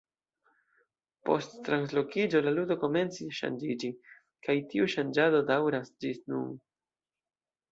Post 1.29 1.51
translokiĝo 1.67 2.41
la 2.47 2.53
ludo 2.55 2.77
komencis 2.85 3.35
ŝanĝiĝi, 3.41 3.93
kaj 4.49 4.57
tiu 4.73 4.89
ŝanĝado 4.95 5.43
daŭras 5.51 5.93
ĝis 6.07 6.25
nun. 6.35 6.51